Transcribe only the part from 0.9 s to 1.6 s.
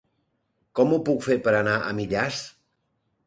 ho puc fer per